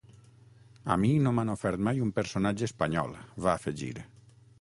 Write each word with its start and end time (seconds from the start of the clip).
A 0.93 0.95
mi 1.01 1.11
no 1.25 1.33
m’han 1.39 1.51
ofert 1.53 1.83
mai 1.87 2.01
un 2.05 2.13
personatge 2.15 2.65
espanyol, 2.69 3.13
va 3.47 3.53
afegir. 3.55 3.93